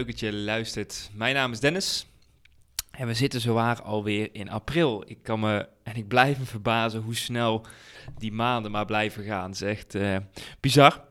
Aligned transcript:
Leuk 0.00 0.10
dat 0.10 0.20
je 0.20 0.32
luistert. 0.32 1.10
Mijn 1.14 1.34
naam 1.34 1.52
is 1.52 1.60
Dennis. 1.60 2.06
En 2.90 3.06
we 3.06 3.14
zitten 3.14 3.40
zowaar 3.40 3.82
alweer 3.82 4.28
in 4.32 4.50
april. 4.50 5.04
Ik 5.06 5.18
kan 5.22 5.40
me 5.40 5.68
en 5.82 5.96
ik 5.96 6.08
blijf 6.08 6.38
me 6.38 6.44
verbazen 6.44 7.00
hoe 7.00 7.14
snel 7.14 7.66
die 8.18 8.32
maanden 8.32 8.70
maar 8.70 8.84
blijven 8.84 9.24
gaan. 9.24 9.50
Het 9.50 9.54
is 9.54 9.60
echt 9.60 9.94
uh, 9.94 10.16
bizar. 10.60 11.04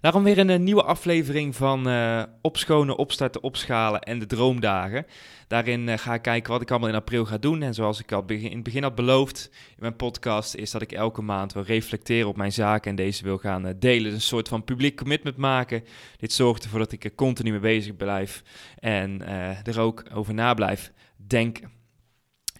Daarom 0.00 0.22
weer 0.22 0.38
een, 0.38 0.64
nieuwe 0.64 0.82
aflevering 0.82 1.56
van 1.56 1.88
uh, 1.88 2.22
Opschonen, 2.42 2.96
Opstarten, 2.96 3.42
Opschalen 3.42 4.00
en 4.00 4.18
de 4.18 4.26
Droomdagen. 4.26 5.06
Daarin 5.48 5.88
uh, 5.88 5.98
ga 5.98 6.14
ik 6.14 6.22
kijken 6.22 6.52
wat 6.52 6.60
ik 6.60 6.70
allemaal 6.70 6.88
in 6.88 6.94
april 6.94 7.24
ga 7.24 7.38
doen. 7.38 7.62
En 7.62 7.74
zoals 7.74 8.00
ik 8.00 8.12
al 8.12 8.24
in 8.26 8.52
het 8.52 8.62
begin 8.62 8.82
had 8.82 8.94
beloofd 8.94 9.50
in 9.52 9.76
mijn 9.78 9.96
podcast, 9.96 10.54
is 10.54 10.70
dat 10.70 10.82
ik 10.82 10.92
elke 10.92 11.22
maand 11.22 11.52
wil 11.52 11.62
reflecteren 11.62 12.28
op 12.28 12.36
mijn 12.36 12.52
zaken 12.52 12.90
en 12.90 12.96
deze 12.96 13.24
wil 13.24 13.38
gaan 13.38 13.66
uh, 13.66 13.72
delen. 13.76 14.12
een 14.12 14.20
soort 14.20 14.48
van 14.48 14.64
publiek 14.64 14.96
commitment 14.96 15.36
maken. 15.36 15.84
Dit 16.16 16.32
zorgt 16.32 16.64
ervoor 16.64 16.78
dat 16.78 16.92
ik 16.92 17.04
er 17.04 17.14
continu 17.14 17.50
mee 17.50 17.60
bezig 17.60 17.96
blijf 17.96 18.42
en 18.78 19.26
er 19.64 19.80
ook 19.80 20.04
over 20.12 20.34
na 20.34 20.54
blijf 20.54 20.92
denken. 21.16 21.70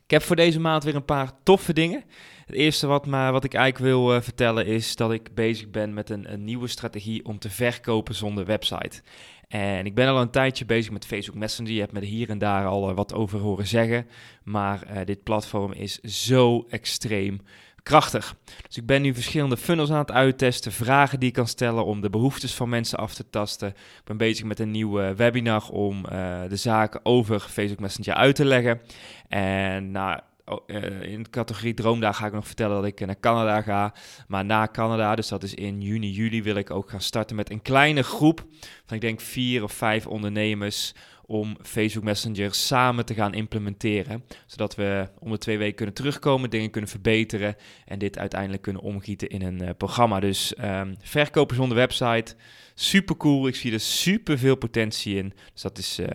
Ik 0.08 0.14
heb 0.14 0.22
voor 0.22 0.36
deze 0.36 0.60
maand 0.60 0.84
weer 0.84 0.94
een 0.94 1.04
paar 1.04 1.32
toffe 1.42 1.72
dingen. 1.72 2.04
Het 2.46 2.56
eerste 2.56 2.86
wat, 2.86 3.06
maar, 3.06 3.32
wat 3.32 3.44
ik 3.44 3.54
eigenlijk 3.54 3.92
wil 3.92 4.22
vertellen 4.22 4.66
is 4.66 4.96
dat 4.96 5.12
ik 5.12 5.34
bezig 5.34 5.70
ben 5.70 5.94
met 5.94 6.10
een, 6.10 6.44
nieuwe 6.44 6.68
strategie 6.68 7.24
om 7.24 7.38
te 7.38 7.50
verkopen 7.50 8.14
zonder 8.14 8.44
website. 8.44 9.02
En 9.48 9.86
ik 9.86 9.94
ben 9.94 10.08
al 10.08 10.20
een 10.20 10.30
tijdje 10.30 10.64
bezig 10.64 10.92
met 10.92 11.06
Facebook 11.06 11.36
Messenger. 11.36 11.72
Je 11.72 11.80
hebt 11.80 11.92
me 11.92 12.00
er 12.00 12.06
hier 12.06 12.30
en 12.30 12.38
daar 12.38 12.66
al 12.66 12.90
uh, 12.90 12.96
wat 12.96 13.14
over 13.14 13.38
horen 13.38 13.66
zeggen. 13.66 14.06
Maar 14.44 14.86
uh, 14.90 15.04
dit 15.04 15.22
platform 15.22 15.72
is 15.72 16.00
zo 16.00 16.66
extreem 16.70 17.40
krachtig. 17.82 18.36
Dus 18.66 18.76
ik 18.76 18.86
ben 18.86 19.02
nu 19.02 19.14
verschillende 19.14 19.56
funnels 19.56 19.90
aan 19.90 19.98
het 19.98 20.12
uittesten, 20.12 20.72
vragen 20.72 21.20
die 21.20 21.28
ik 21.28 21.34
kan 21.34 21.46
stellen 21.46 21.84
om 21.84 22.00
de 22.00 22.10
behoeftes 22.10 22.54
van 22.54 22.68
mensen 22.68 22.98
af 22.98 23.14
te 23.14 23.30
tasten. 23.30 23.68
Ik 23.68 24.04
ben 24.04 24.16
bezig 24.16 24.44
met 24.44 24.58
een 24.58 24.70
nieuwe 24.70 25.14
webinar 25.14 25.68
om 25.70 26.02
de 26.48 26.56
zaken 26.56 27.00
over 27.02 27.40
Facebook 27.40 27.80
Messenger 27.80 28.14
uit 28.14 28.34
te 28.34 28.44
leggen. 28.44 28.80
En 29.28 29.90
nou, 29.90 30.20
uh, 30.66 31.02
in 31.02 31.22
de 31.22 31.30
categorie 31.30 31.74
droomdag 31.74 32.16
ga 32.16 32.26
ik 32.26 32.32
nog 32.32 32.46
vertellen 32.46 32.76
dat 32.76 32.84
ik 32.84 33.06
naar 33.06 33.20
Canada 33.20 33.62
ga. 33.62 33.94
Maar 34.28 34.44
na 34.44 34.68
Canada, 34.72 35.14
dus 35.14 35.28
dat 35.28 35.42
is 35.42 35.54
in 35.54 35.80
juni, 35.80 36.10
juli, 36.10 36.42
wil 36.42 36.56
ik 36.56 36.70
ook 36.70 36.90
gaan 36.90 37.00
starten 37.00 37.36
met 37.36 37.50
een 37.50 37.62
kleine 37.62 38.02
groep 38.02 38.46
van 38.86 38.96
ik 38.96 39.00
denk 39.00 39.20
vier 39.20 39.62
of 39.62 39.72
vijf 39.72 40.06
ondernemers 40.06 40.94
om 41.28 41.56
Facebook 41.62 42.04
Messenger 42.04 42.54
samen 42.54 43.04
te 43.04 43.14
gaan 43.14 43.34
implementeren. 43.34 44.24
Zodat 44.46 44.74
we 44.74 45.08
om 45.18 45.30
de 45.30 45.38
twee 45.38 45.58
weken 45.58 45.74
kunnen 45.74 45.94
terugkomen, 45.94 46.50
dingen 46.50 46.70
kunnen 46.70 46.90
verbeteren 46.90 47.56
en 47.84 47.98
dit 47.98 48.18
uiteindelijk 48.18 48.62
kunnen 48.62 48.82
omgieten 48.82 49.28
in 49.28 49.42
een 49.42 49.62
uh, 49.62 49.68
programma. 49.76 50.20
Dus 50.20 50.54
um, 50.60 50.96
verkopen 51.00 51.56
zonder 51.56 51.76
website, 51.76 52.34
super 52.74 53.16
cool. 53.16 53.46
Ik 53.46 53.56
zie 53.56 53.72
er 53.72 53.80
super 53.80 54.38
veel 54.38 54.56
potentie 54.56 55.16
in. 55.16 55.32
Dus 55.52 55.62
dat 55.62 55.78
is 55.78 55.98
uh, 55.98 56.06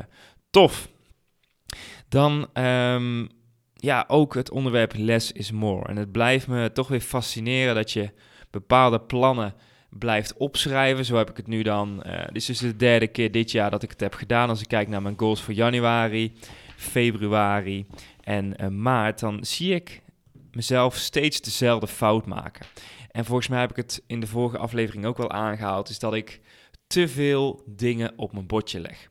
tof. 0.49 0.89
Dan 2.09 2.49
um, 2.53 3.29
ja, 3.83 4.05
ook 4.07 4.33
het 4.33 4.51
onderwerp 4.51 4.93
less 4.95 5.31
is 5.31 5.51
more. 5.51 5.87
En 5.87 5.95
het 5.95 6.11
blijft 6.11 6.47
me 6.47 6.71
toch 6.71 6.87
weer 6.87 7.01
fascineren 7.01 7.75
dat 7.75 7.91
je 7.91 8.09
bepaalde 8.49 8.99
plannen 8.99 9.53
blijft 9.89 10.37
opschrijven. 10.37 11.05
Zo 11.05 11.15
heb 11.15 11.29
ik 11.29 11.37
het 11.37 11.47
nu 11.47 11.63
dan. 11.63 12.03
Uh, 12.05 12.25
dit 12.25 12.35
is 12.35 12.45
dus 12.45 12.59
de 12.59 12.75
derde 12.75 13.07
keer 13.07 13.31
dit 13.31 13.51
jaar 13.51 13.71
dat 13.71 13.83
ik 13.83 13.89
het 13.89 13.99
heb 13.99 14.13
gedaan. 14.13 14.49
Als 14.49 14.61
ik 14.61 14.67
kijk 14.67 14.87
naar 14.87 15.01
mijn 15.01 15.19
goals 15.19 15.41
voor 15.41 15.53
januari, 15.53 16.33
februari 16.75 17.85
en 18.21 18.53
uh, 18.61 18.67
maart, 18.67 19.19
dan 19.19 19.45
zie 19.45 19.73
ik 19.73 20.01
mezelf 20.51 20.95
steeds 20.95 21.41
dezelfde 21.41 21.87
fout 21.87 22.25
maken. 22.25 22.65
En 23.11 23.25
volgens 23.25 23.47
mij 23.47 23.59
heb 23.59 23.69
ik 23.69 23.75
het 23.75 24.03
in 24.07 24.19
de 24.19 24.27
vorige 24.27 24.57
aflevering 24.57 25.05
ook 25.05 25.17
wel 25.17 25.31
aangehaald, 25.31 25.89
is 25.89 25.99
dat 25.99 26.13
ik 26.13 26.41
te 26.87 27.07
veel 27.07 27.63
dingen 27.65 28.13
op 28.15 28.33
mijn 28.33 28.47
bordje 28.47 28.79
leg. 28.79 29.09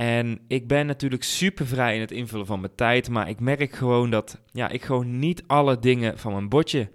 En 0.00 0.40
ik 0.48 0.68
ben 0.68 0.86
natuurlijk 0.86 1.22
super 1.22 1.66
vrij 1.66 1.94
in 1.94 2.00
het 2.00 2.10
invullen 2.10 2.46
van 2.46 2.60
mijn 2.60 2.74
tijd, 2.74 3.08
maar 3.08 3.28
ik 3.28 3.40
merk 3.40 3.72
gewoon 3.72 4.10
dat 4.10 4.40
ja, 4.52 4.68
ik 4.68 4.82
gewoon 4.82 5.18
niet 5.18 5.42
alle 5.46 5.78
dingen 5.78 6.18
van 6.18 6.32
mijn 6.32 6.48
bordje 6.48 6.90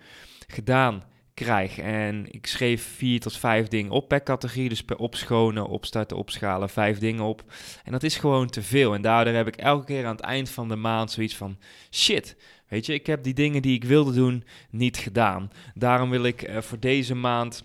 gedaan 0.47 1.03
krijg. 1.33 1.77
En 1.77 2.25
ik 2.31 2.47
schreef 2.47 2.83
vier 2.95 3.19
tot 3.19 3.37
vijf 3.37 3.67
dingen 3.67 3.91
op 3.91 4.07
per 4.07 4.23
categorie, 4.23 4.69
dus 4.69 4.83
per 4.83 4.97
opschonen, 4.97 5.67
opstarten, 5.67 6.17
opschalen, 6.17 6.69
vijf 6.69 6.99
dingen 6.99 7.23
op. 7.23 7.43
En 7.83 7.91
dat 7.91 8.03
is 8.03 8.17
gewoon 8.17 8.49
te 8.49 8.61
veel. 8.61 8.93
En 8.93 9.01
daardoor 9.01 9.33
heb 9.33 9.47
ik 9.47 9.55
elke 9.55 9.85
keer 9.85 10.05
aan 10.05 10.15
het 10.15 10.25
eind 10.25 10.49
van 10.49 10.67
de 10.67 10.75
maand 10.75 11.11
zoiets 11.11 11.35
van, 11.35 11.57
shit, 11.91 12.37
weet 12.67 12.85
je, 12.85 12.93
ik 12.93 13.05
heb 13.05 13.23
die 13.23 13.33
dingen 13.33 13.61
die 13.61 13.75
ik 13.75 13.83
wilde 13.83 14.13
doen 14.13 14.43
niet 14.69 14.97
gedaan. 14.97 15.51
Daarom 15.73 16.09
wil 16.09 16.23
ik 16.23 16.49
uh, 16.49 16.57
voor 16.57 16.79
deze 16.79 17.15
maand 17.15 17.63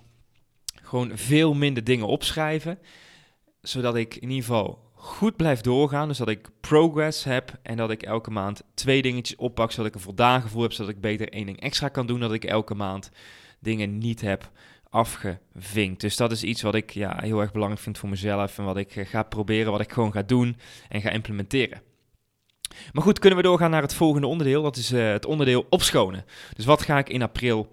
gewoon 0.83 1.11
veel 1.15 1.55
minder 1.55 1.85
dingen 1.85 2.07
opschrijven, 2.07 2.79
zodat 3.63 3.97
ik 3.97 4.15
in 4.15 4.31
ieder 4.31 4.45
geval 4.45 4.89
goed 5.01 5.37
blijf 5.37 5.61
doorgaan. 5.61 6.09
Dus 6.09 6.19
dat 6.19 6.29
ik 6.29 6.49
progress 6.61 7.25
heb 7.25 7.59
en 7.63 7.77
dat 7.77 7.91
ik 7.91 8.03
elke 8.03 8.31
maand 8.31 8.63
twee 8.75 9.03
dingetjes 9.03 9.37
oppak, 9.37 9.71
zodat 9.71 9.87
ik 9.87 9.95
een 9.95 10.01
voldaan 10.01 10.43
gevoel 10.43 10.63
heb, 10.63 10.73
zodat 10.73 10.95
ik 10.95 11.01
beter 11.01 11.33
één 11.33 11.47
ding 11.47 11.61
extra 11.61 11.89
kan 11.89 12.07
doen, 12.07 12.21
dat 12.21 12.33
ik 12.33 12.45
elke 12.45 12.75
maand 12.75 13.11
dingen 13.59 13.99
niet 13.99 14.21
heb 14.21 14.51
afgevinkt. 14.91 16.01
Dus 16.01 16.17
dat 16.17 16.33
is 16.33 16.43
iets 16.43 16.63
wat 16.63 16.75
ik 16.75 16.91
ja, 16.91 17.19
heel 17.21 17.41
erg 17.41 17.53
belangrijk 17.53 17.83
vind 17.83 17.99
voor 17.99 18.09
mezelf 18.09 18.59
en 18.59 18.65
wat 18.65 18.77
ik 18.77 18.97
eh, 18.97 19.07
ga 19.07 19.23
proberen, 19.23 19.73
wat 19.73 19.81
ik 19.81 19.93
gewoon 19.93 20.13
ga 20.13 20.23
doen 20.23 20.57
en 20.89 21.01
ga 21.01 21.11
implementeren. 21.11 21.83
Maar 22.93 23.03
goed, 23.03 23.19
kunnen 23.19 23.39
we 23.39 23.45
doorgaan 23.45 23.71
naar 23.71 23.83
het 23.83 23.95
volgende 23.95 24.27
onderdeel. 24.27 24.63
Dat 24.63 24.77
is 24.77 24.93
uh, 24.93 25.11
het 25.11 25.27
onderdeel 25.27 25.67
opschonen. 25.71 26.25
Dus 26.57 26.65
wat 26.65 26.83
ga 26.83 26.99
ik 26.99 27.09
in 27.09 27.23
april 27.23 27.69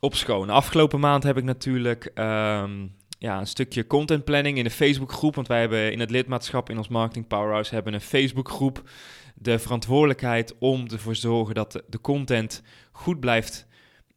opschonen? 0.00 0.54
Afgelopen 0.54 1.00
maand 1.00 1.22
heb 1.22 1.36
ik 1.36 1.44
natuurlijk 1.44 2.12
um, 2.14 2.94
ja, 3.20 3.38
een 3.38 3.46
stukje 3.46 3.86
content 3.86 4.24
planning 4.24 4.58
in 4.58 4.64
de 4.64 4.70
Facebookgroep. 4.70 5.34
Want 5.34 5.48
wij 5.48 5.60
hebben 5.60 5.92
in 5.92 6.00
het 6.00 6.10
lidmaatschap 6.10 6.70
in 6.70 6.76
ons 6.76 6.88
Marketing 6.88 7.26
Powerhouse 7.26 7.74
hebben 7.74 7.94
een 7.94 8.00
Facebookgroep. 8.00 8.90
De 9.34 9.58
verantwoordelijkheid 9.58 10.54
om 10.58 10.86
ervoor 10.88 11.12
te 11.12 11.20
zorgen 11.20 11.54
dat 11.54 11.82
de, 11.88 12.00
content 12.00 12.62
goed 12.92 13.20
blijft 13.20 13.66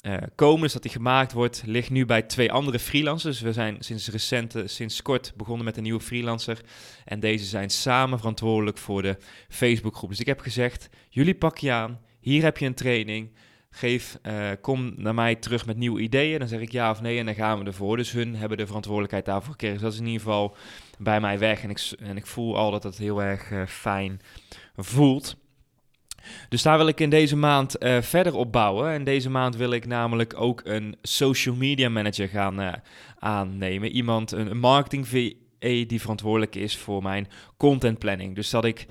uh, 0.02 0.18
komen, 0.36 0.62
dus 0.62 0.74
dat 0.74 0.82
die 0.82 0.92
gemaakt 0.92 1.32
wordt, 1.32 1.64
ligt 1.66 1.90
nu 1.90 2.06
bij 2.06 2.22
twee 2.22 2.52
andere 2.52 2.80
freelancers. 2.80 3.42
We 3.42 3.54
zijn 3.54 3.76
sinds 3.80 4.08
recent, 4.08 4.56
sinds 4.66 5.02
kort 5.02 5.34
begonnen 5.36 5.66
met 5.66 5.78
een 5.78 5.84
nieuwe 5.84 6.02
freelancer. 6.02 6.62
En 7.06 7.20
deze 7.20 7.46
zijn 7.46 7.70
samen 7.70 8.18
verantwoordelijk 8.18 8.78
voor 8.78 9.02
de 9.02 9.18
Facebookgroep. 9.50 10.10
Dus 10.10 10.20
ik 10.20 10.26
heb 10.26 10.40
gezegd, 10.40 10.90
jullie 11.10 11.36
pak 11.36 11.58
je 11.58 11.72
aan, 11.72 12.00
hier 12.20 12.44
heb 12.44 12.58
je 12.58 12.66
een 12.66 12.74
training 12.74 13.32
geef, 13.76 14.18
uh, 14.24 14.50
kom 14.62 14.94
naar 14.96 15.14
mij 15.14 15.36
terug 15.36 15.66
met 15.66 15.78
nieuwe 15.78 16.02
ideeën. 16.02 16.40
Dan 16.40 16.48
zeg 16.48 16.60
ik 16.60 16.72
ja 16.72 16.90
of 16.90 17.02
nee 17.02 17.20
en 17.20 17.26
dan 17.26 17.36
gaan 17.36 17.60
we 17.60 17.66
ervoor. 17.66 17.98
Dus 17.98 18.12
hun 18.12 18.36
hebben 18.36 18.58
de 18.58 18.66
verantwoordelijkheid 18.66 19.26
daarvoor 19.26 19.52
gekregen. 19.52 19.76
Dus 19.76 19.84
dat 19.84 19.94
is 19.94 20.00
in 20.00 20.06
ieder 20.06 20.22
geval 20.22 20.56
bij 21.00 21.20
mij 21.20 21.40
weg. 21.40 21.64
En 21.64 21.70
ik, 21.70 21.92
en 22.00 22.18
ik 22.18 22.26
voel 22.26 22.58
al 22.58 22.72
dat 22.72 22.84
het 22.84 22.98
heel 22.98 23.24
erg 23.24 23.52
uh, 23.52 23.66
fijn 23.66 24.22
voelt. 24.76 25.36
Dus 26.50 26.62
daar 26.62 26.78
wil 26.78 26.88
ik 26.88 27.00
in 27.00 27.10
deze 27.10 27.36
maand 27.36 27.84
uh, 27.84 28.02
verder 28.02 28.36
op 28.36 28.52
bouwen. 28.52 28.92
En 28.92 29.04
deze 29.04 29.30
maand 29.30 29.56
wil 29.56 29.72
ik 29.72 29.86
namelijk 29.86 30.34
ook 30.38 30.62
een 30.64 30.96
social 31.02 31.56
media 31.56 31.90
manager 31.90 32.28
gaan 32.28 32.82
aannemen. 33.20 33.92
Iemand, 33.92 34.32
een, 34.32 34.52
een 34.52 34.60
marketing 34.60 35.08
VE 35.08 35.86
die 35.86 36.02
verantwoordelijk 36.02 36.56
is 36.56 36.78
voor 36.78 37.04
mijn 37.04 37.28
content 37.58 38.00
planning. 38.00 38.36
Dus 38.36 38.50
dat 38.50 38.66
ik 38.66 38.86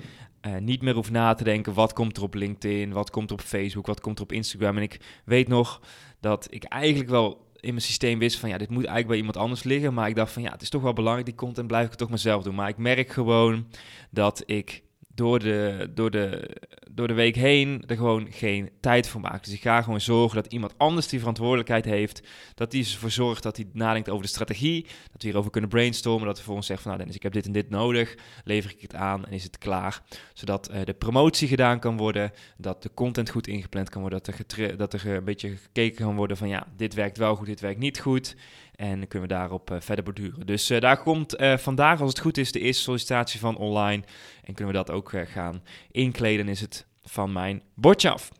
uh, 0.47 0.57
niet 0.57 0.81
meer 0.81 0.93
hoef 0.93 1.11
na 1.11 1.33
te 1.33 1.43
denken 1.43 1.73
wat 1.73 1.93
komt 1.93 2.17
er 2.17 2.23
op 2.23 2.33
LinkedIn, 2.33 2.91
wat 2.91 3.09
komt 3.09 3.29
er 3.29 3.35
op 3.35 3.41
Facebook, 3.41 3.85
wat 3.85 4.01
komt 4.01 4.17
er 4.17 4.23
op 4.23 4.31
Instagram. 4.31 4.77
En 4.77 4.83
ik 4.83 4.99
weet 5.25 5.47
nog 5.47 5.81
dat 6.19 6.47
ik 6.49 6.63
eigenlijk 6.63 7.09
wel 7.09 7.51
in 7.59 7.69
mijn 7.69 7.81
systeem 7.81 8.19
wist 8.19 8.39
van 8.39 8.49
ja, 8.49 8.57
dit 8.57 8.69
moet 8.69 8.77
eigenlijk 8.77 9.07
bij 9.07 9.17
iemand 9.17 9.37
anders 9.37 9.63
liggen. 9.63 9.93
Maar 9.93 10.09
ik 10.09 10.15
dacht 10.15 10.31
van 10.31 10.41
ja, 10.41 10.51
het 10.51 10.61
is 10.61 10.69
toch 10.69 10.81
wel 10.81 10.93
belangrijk, 10.93 11.25
die 11.25 11.35
content 11.35 11.67
blijf 11.67 11.87
ik 11.87 11.93
toch 11.93 12.09
mezelf 12.09 12.43
doen. 12.43 12.55
Maar 12.55 12.69
ik 12.69 12.77
merk 12.77 13.09
gewoon 13.09 13.67
dat 14.09 14.43
ik 14.45 14.83
door 15.15 15.39
de, 15.39 15.91
door, 15.93 16.11
de, 16.11 16.57
door 16.91 17.07
de 17.07 17.13
week 17.13 17.35
heen 17.35 17.83
er 17.87 17.95
gewoon 17.95 18.27
geen 18.31 18.69
tijd 18.79 19.07
voor 19.07 19.21
maakt. 19.21 19.45
Dus 19.45 19.53
ik 19.53 19.61
ga 19.61 19.81
gewoon 19.81 20.01
zorgen 20.01 20.43
dat 20.43 20.53
iemand 20.53 20.73
anders 20.77 21.07
die 21.07 21.19
verantwoordelijkheid 21.19 21.85
heeft, 21.85 22.21
dat 22.55 22.71
die 22.71 22.83
ervoor 22.83 23.11
zorgt 23.11 23.43
dat 23.43 23.57
hij 23.57 23.67
nadenkt 23.73 24.09
over 24.09 24.23
de 24.23 24.29
strategie, 24.29 24.83
dat 24.83 25.21
we 25.21 25.27
hierover 25.27 25.51
kunnen 25.51 25.69
brainstormen, 25.69 26.27
dat 26.27 26.37
we 26.37 26.43
voor 26.43 26.55
ons 26.55 26.65
zeggen 26.65 26.85
van 26.85 26.97
nou 26.97 27.03
Dennis, 27.03 27.23
ik 27.23 27.23
heb 27.23 27.33
dit 27.33 27.45
en 27.45 27.61
dit 27.61 27.69
nodig, 27.69 28.15
lever 28.43 28.71
ik 28.71 28.81
het 28.81 28.95
aan 28.95 29.25
en 29.25 29.31
is 29.31 29.43
het 29.43 29.57
klaar. 29.57 30.01
Zodat 30.33 30.71
uh, 30.71 30.83
de 30.83 30.93
promotie 30.93 31.47
gedaan 31.47 31.79
kan 31.79 31.97
worden, 31.97 32.31
dat 32.57 32.83
de 32.83 32.93
content 32.93 33.29
goed 33.29 33.47
ingepland 33.47 33.89
kan 33.89 34.01
worden, 34.01 34.21
dat 34.23 34.57
er, 34.57 34.77
dat 34.77 34.93
er 34.93 35.07
een 35.07 35.23
beetje 35.23 35.57
gekeken 35.57 36.05
kan 36.05 36.15
worden 36.15 36.37
van 36.37 36.47
ja, 36.47 36.67
dit 36.77 36.93
werkt 36.93 37.17
wel 37.17 37.35
goed, 37.35 37.45
dit 37.45 37.59
werkt 37.59 37.79
niet 37.79 37.99
goed. 37.99 38.35
En 38.83 39.07
kunnen 39.07 39.29
we 39.29 39.35
daarop 39.35 39.77
verder 39.79 40.03
borduren. 40.03 40.45
Dus 40.45 40.67
daar 40.67 40.97
komt 40.97 41.35
vandaag, 41.55 42.01
als 42.01 42.09
het 42.09 42.19
goed 42.19 42.37
is, 42.37 42.51
de 42.51 42.59
eerste 42.59 42.83
sollicitatie 42.83 43.39
van 43.39 43.57
online. 43.57 44.03
En 44.43 44.53
kunnen 44.53 44.73
we 44.73 44.83
dat 44.83 44.91
ook 44.91 45.11
gaan 45.25 45.63
inkleden, 45.91 46.47
is 46.47 46.61
het 46.61 46.85
van 47.01 47.31
mijn 47.31 47.61
bordje 47.73 48.09
af. 48.09 48.31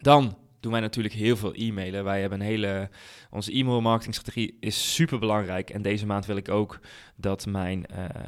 Dan 0.00 0.38
doen 0.60 0.72
wij 0.72 0.80
natuurlijk 0.80 1.14
heel 1.14 1.36
veel 1.36 1.54
e-mailen. 1.54 2.04
Wij 2.04 2.20
hebben 2.20 2.40
een 2.40 2.46
hele. 2.46 2.88
Onze 3.30 3.52
e-mail 3.52 3.80
marketing 3.80 4.14
strategie 4.14 4.56
is 4.60 4.94
super 4.94 5.18
belangrijk. 5.18 5.70
En 5.70 5.82
deze 5.82 6.06
maand 6.06 6.26
wil 6.26 6.36
ik 6.36 6.48
ook 6.48 6.80
dat 7.16 7.46
mijn 7.46 7.86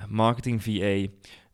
marketing 0.08 0.62
VA 0.62 1.06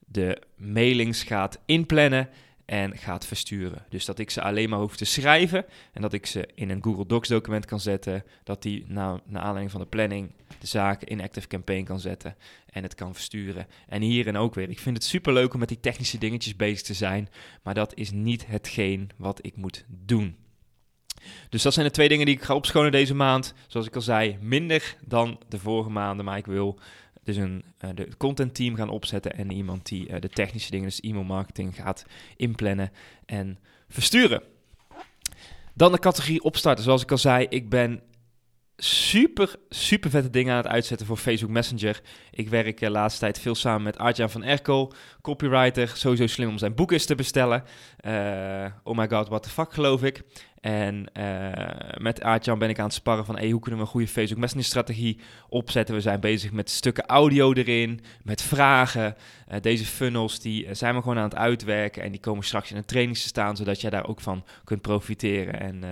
de 0.06 0.42
mailings 0.56 1.22
gaat 1.22 1.60
inplannen 1.66 2.28
en 2.68 2.96
gaat 2.96 3.26
versturen. 3.26 3.84
Dus 3.88 4.04
dat 4.04 4.18
ik 4.18 4.30
ze 4.30 4.42
alleen 4.42 4.68
maar 4.68 4.78
hoef 4.78 4.96
te 4.96 5.04
schrijven 5.04 5.64
en 5.92 6.02
dat 6.02 6.12
ik 6.12 6.26
ze 6.26 6.48
in 6.54 6.70
een 6.70 6.82
Google 6.82 7.06
Docs 7.06 7.28
document 7.28 7.64
kan 7.64 7.80
zetten. 7.80 8.24
Dat 8.44 8.62
die 8.62 8.84
na, 8.86 9.20
naar 9.24 9.42
aanleiding 9.42 9.70
van 9.70 9.80
de 9.80 9.86
planning 9.86 10.32
de 10.58 10.66
zaken 10.66 11.08
in 11.08 11.20
Active 11.20 11.46
Campaign 11.46 11.84
kan 11.84 12.00
zetten 12.00 12.36
en 12.70 12.82
het 12.82 12.94
kan 12.94 13.14
versturen. 13.14 13.66
En 13.88 14.02
hierin 14.02 14.36
ook 14.36 14.54
weer. 14.54 14.70
Ik 14.70 14.78
vind 14.78 14.96
het 14.96 15.04
super 15.04 15.32
leuk 15.32 15.52
om 15.52 15.58
met 15.58 15.68
die 15.68 15.80
technische 15.80 16.18
dingetjes 16.18 16.56
bezig 16.56 16.82
te 16.82 16.94
zijn, 16.94 17.28
maar 17.62 17.74
dat 17.74 17.94
is 17.94 18.10
niet 18.10 18.46
hetgeen 18.46 19.10
wat 19.16 19.38
ik 19.42 19.56
moet 19.56 19.84
doen. 19.88 20.36
Dus 21.48 21.62
dat 21.62 21.72
zijn 21.72 21.86
de 21.86 21.92
twee 21.92 22.08
dingen 22.08 22.26
die 22.26 22.34
ik 22.34 22.42
ga 22.42 22.54
opschonen 22.54 22.92
deze 22.92 23.14
maand. 23.14 23.54
Zoals 23.66 23.86
ik 23.86 23.94
al 23.94 24.00
zei, 24.00 24.38
minder 24.40 24.96
dan 25.06 25.40
de 25.48 25.58
vorige 25.58 25.90
maanden, 25.90 26.24
maar 26.24 26.38
ik 26.38 26.46
wil 26.46 26.78
dus 27.28 27.36
een 27.36 27.64
uh, 27.84 27.90
de 27.94 28.08
content 28.16 28.54
team 28.54 28.74
gaan 28.74 28.88
opzetten 28.88 29.32
en 29.32 29.52
iemand 29.52 29.86
die 29.86 30.08
uh, 30.08 30.20
de 30.20 30.28
technische 30.28 30.70
dingen, 30.70 30.86
dus 30.86 31.00
e-mail 31.00 31.24
marketing, 31.24 31.74
gaat 31.74 32.04
inplannen 32.36 32.90
en 33.26 33.58
versturen. 33.88 34.42
Dan 35.74 35.92
de 35.92 35.98
categorie 35.98 36.42
opstarten. 36.42 36.84
Zoals 36.84 37.02
ik 37.02 37.10
al 37.10 37.18
zei, 37.18 37.46
ik 37.48 37.68
ben 37.68 38.02
super, 38.76 39.56
super 39.68 40.10
vette 40.10 40.30
dingen 40.30 40.52
aan 40.52 40.62
het 40.62 40.72
uitzetten 40.72 41.06
voor 41.06 41.16
Facebook 41.16 41.50
Messenger. 41.50 42.00
Ik 42.30 42.48
werk 42.48 42.78
de 42.78 42.86
uh, 42.86 42.92
laatste 42.92 43.20
tijd 43.20 43.40
veel 43.40 43.54
samen 43.54 43.82
met 43.82 43.98
Artjan 43.98 44.30
van 44.30 44.42
Erkel, 44.44 44.92
copywriter. 45.20 45.88
Sowieso 45.94 46.26
slim 46.26 46.48
om 46.48 46.58
zijn 46.58 46.74
boek 46.74 46.92
eens 46.92 47.06
te 47.06 47.14
bestellen. 47.14 47.64
Oh 48.82 48.96
my 48.96 49.08
god, 49.08 49.28
what 49.28 49.42
the 49.42 49.50
fuck 49.50 49.72
geloof 49.72 50.02
ik. 50.02 50.22
En 50.60 51.06
uh, 51.18 51.52
met 51.98 52.22
Aartjan 52.22 52.58
ben 52.58 52.68
ik 52.68 52.78
aan 52.78 52.84
het 52.84 52.94
sparren 52.94 53.24
van 53.24 53.36
hey, 53.36 53.50
hoe 53.50 53.60
kunnen 53.60 53.80
we 53.80 53.86
een 53.86 53.92
goede 53.92 54.08
Facebook 54.08 54.40
Messenger 54.40 54.66
strategie 54.66 55.20
opzetten. 55.48 55.94
We 55.94 56.00
zijn 56.00 56.20
bezig 56.20 56.52
met 56.52 56.70
stukken 56.70 57.06
audio 57.06 57.52
erin, 57.52 58.00
met 58.22 58.42
vragen. 58.42 59.16
Uh, 59.52 59.60
deze 59.60 59.84
funnels 59.84 60.40
die 60.40 60.64
uh, 60.64 60.70
zijn 60.72 60.94
we 60.94 61.00
gewoon 61.00 61.18
aan 61.18 61.24
het 61.24 61.34
uitwerken 61.34 62.02
en 62.02 62.10
die 62.10 62.20
komen 62.20 62.44
straks 62.44 62.70
in 62.70 62.76
een 62.76 62.84
training 62.84 63.16
te 63.16 63.22
staan, 63.22 63.56
zodat 63.56 63.80
jij 63.80 63.90
daar 63.90 64.08
ook 64.08 64.20
van 64.20 64.44
kunt 64.64 64.82
profiteren. 64.82 65.60
En 65.60 65.82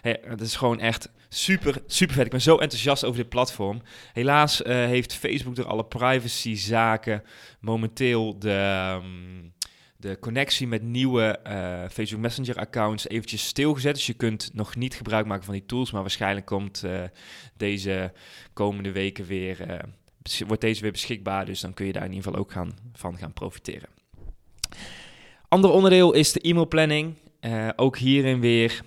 hey, 0.00 0.20
het 0.26 0.40
is 0.40 0.56
gewoon 0.56 0.80
echt 0.80 1.10
super, 1.28 1.82
super 1.86 2.14
vet. 2.14 2.24
Ik 2.24 2.30
ben 2.30 2.40
zo 2.40 2.56
enthousiast 2.56 3.04
over 3.04 3.20
dit 3.20 3.28
platform. 3.28 3.82
Helaas 4.12 4.58
heeft 4.64 5.14
Facebook 5.14 5.56
door 5.56 5.66
alle 5.66 5.84
privacy 5.84 6.54
zaken 6.54 7.22
momenteel 7.60 8.38
de... 8.38 8.98
Um, 9.02 9.54
de 9.96 10.18
connectie 10.20 10.66
met 10.66 10.82
nieuwe 10.82 11.38
uh, 11.46 11.88
Facebook 11.90 12.20
Messenger 12.20 12.56
accounts 12.56 13.08
eventjes 13.08 13.46
stilgezet. 13.46 13.94
Dus 13.94 14.06
je 14.06 14.14
kunt 14.14 14.50
nog 14.54 14.76
niet 14.76 14.94
gebruik 14.94 15.26
maken 15.26 15.44
van 15.44 15.54
die 15.54 15.66
tools, 15.66 15.90
maar 15.90 16.00
waarschijnlijk 16.00 16.46
komt 16.46 16.82
uh, 16.84 17.02
deze 17.56 18.12
komende 18.52 18.92
weken 18.92 19.26
weer, 19.26 19.70
uh, 19.70 19.78
wordt 20.46 20.62
deze 20.62 20.82
weer 20.82 20.92
beschikbaar. 20.92 21.46
Dus 21.46 21.60
dan 21.60 21.74
kun 21.74 21.86
je 21.86 21.92
daar 21.92 22.04
in 22.04 22.12
ieder 22.12 22.24
geval 22.24 22.40
ook 22.40 22.52
gaan, 22.52 22.78
van 22.92 23.18
gaan 23.18 23.32
profiteren. 23.32 23.88
Ander 25.48 25.70
onderdeel 25.70 26.12
is 26.12 26.32
de 26.32 26.40
e-mail 26.40 26.68
planning. 26.68 27.14
ook 27.76 27.98
hierin 27.98 28.40
weer 28.40 28.82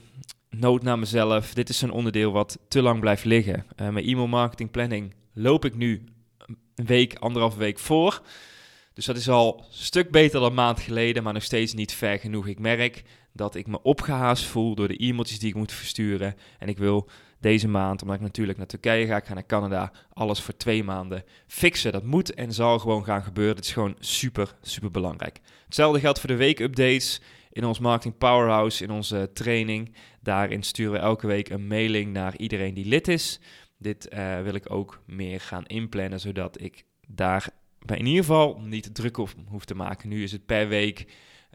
nood 0.49 0.83
naar 0.83 0.99
mezelf. 0.99 1.53
Dit 1.53 1.69
is 1.69 1.81
een 1.81 1.91
onderdeel 1.91 2.31
wat 2.31 2.59
te 2.67 2.81
lang 2.81 2.99
blijft 2.99 3.25
liggen. 3.25 3.65
mijn 3.75 4.05
e-mail 4.05 4.27
marketing 4.27 4.71
planning 4.71 5.13
loop 5.33 5.65
ik 5.65 5.75
nu 5.75 6.03
een 6.75 6.85
week, 6.85 7.15
anderhalve 7.15 7.57
week 7.57 7.79
voor. 7.79 8.21
Dus 8.99 9.07
dat 9.07 9.17
is 9.17 9.29
al 9.29 9.57
een 9.57 9.65
stuk 9.69 10.11
beter 10.11 10.39
dan 10.39 10.49
een 10.49 10.55
maand 10.55 10.79
geleden, 10.79 11.23
maar 11.23 11.33
nog 11.33 11.43
steeds 11.43 11.73
niet 11.73 11.93
ver 11.93 12.19
genoeg. 12.19 12.47
Ik 12.47 12.59
merk 12.59 13.03
dat 13.33 13.55
ik 13.55 13.67
me 13.67 13.81
opgehaast 13.81 14.45
voel 14.45 14.75
door 14.75 14.87
de 14.87 15.05
e-mailtjes 15.05 15.39
die 15.39 15.49
ik 15.49 15.55
moet 15.55 15.71
versturen. 15.71 16.35
En 16.57 16.67
ik 16.67 16.77
wil 16.77 17.09
deze 17.39 17.67
maand, 17.67 18.01
omdat 18.01 18.17
ik 18.17 18.21
natuurlijk 18.21 18.57
naar 18.57 18.67
Turkije 18.67 19.05
ga, 19.05 19.17
ik 19.17 19.25
ga 19.25 19.33
naar 19.33 19.45
Canada, 19.45 19.91
alles 20.13 20.41
voor 20.41 20.57
twee 20.57 20.83
maanden 20.83 21.23
fixen. 21.47 21.91
Dat 21.91 22.03
moet 22.03 22.33
en 22.33 22.53
zal 22.53 22.79
gewoon 22.79 23.03
gaan 23.03 23.23
gebeuren. 23.23 23.55
Het 23.55 23.65
is 23.65 23.71
gewoon 23.73 23.95
super, 23.99 24.55
super 24.61 24.91
belangrijk. 24.91 25.39
Hetzelfde 25.65 25.99
geldt 25.99 26.19
voor 26.19 26.29
de 26.29 26.35
weekupdates 26.35 27.21
in 27.51 27.65
ons 27.65 27.79
Marketing 27.79 28.17
Powerhouse, 28.17 28.83
in 28.83 28.91
onze 28.91 29.29
training. 29.33 29.95
Daarin 30.21 30.63
sturen 30.63 30.93
we 30.93 30.99
elke 30.99 31.27
week 31.27 31.49
een 31.49 31.67
mailing 31.67 32.13
naar 32.13 32.37
iedereen 32.37 32.73
die 32.73 32.85
lid 32.85 33.07
is. 33.07 33.39
Dit 33.77 34.07
uh, 34.13 34.41
wil 34.41 34.53
ik 34.53 34.71
ook 34.71 35.01
meer 35.05 35.41
gaan 35.41 35.65
inplannen, 35.65 36.19
zodat 36.19 36.61
ik 36.61 36.83
daar 37.07 37.49
bij 37.85 37.97
in 37.97 38.05
ieder 38.05 38.23
geval 38.23 38.59
niet 38.61 38.95
druk 38.95 39.17
op 39.17 39.29
hoef 39.47 39.65
te 39.65 39.75
maken. 39.75 40.09
Nu 40.09 40.23
is 40.23 40.31
het 40.31 40.45
per 40.45 40.67
week 40.67 41.05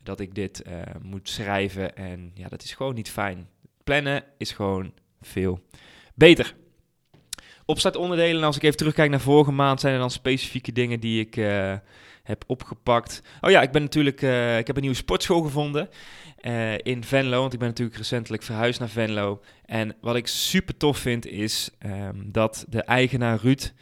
dat 0.03 0.21
ik 0.21 0.35
dit 0.35 0.63
uh, 0.67 0.83
moet 1.03 1.29
schrijven 1.29 1.97
en 1.97 2.31
ja, 2.35 2.49
dat 2.49 2.63
is 2.63 2.73
gewoon 2.73 2.95
niet 2.95 3.11
fijn. 3.11 3.49
Plannen 3.85 4.25
is 4.39 4.53
gewoon 4.53 4.93
veel 5.21 5.61
beter. 6.15 6.55
Opstartonderdelen, 7.65 8.43
als 8.43 8.57
ik 8.57 8.63
even 8.63 8.77
terugkijk 8.77 9.11
naar 9.11 9.21
vorige 9.21 9.53
maand, 9.53 9.81
zijn 9.81 9.95
er 9.95 10.01
dan 10.01 10.11
specifieke 10.11 10.73
dingen 10.73 11.01
die 11.01 11.21
ik 11.21 11.37
uh, 11.37 11.75
heb 12.25 12.45
opgepakt. 12.47 13.23
Oh 13.41 13.51
ja, 13.51 13.63
ik 13.63 13.71
ben 13.71 13.83
natuurlijk, 13.83 14.23
uh, 14.23 14.59
ik 14.59 14.67
heb 14.67 14.77
een 14.77 14.83
nieuwe 14.83 14.97
sportschool 14.97 15.43
gevonden 15.43 15.89
uh, 16.41 16.79
in 16.79 17.05
Venlo, 17.05 17.41
want 17.41 17.53
ik 17.53 17.59
ben 17.59 17.69
natuurlijk 17.69 17.97
recentelijk 17.97 18.43
verhuisd 18.43 18.81
naar 18.81 18.89
Venlo. 18.89 19.41
En 19.67 19.97
wat 20.01 20.17
ik 20.17 20.27
super 20.27 20.77
tof 20.77 20.99
vind 20.99 21.27
is 21.27 21.71
um, 21.87 22.29
dat 22.33 22.65
de 22.69 22.83
eigenaar 22.83 23.39
Ruud 23.43 23.73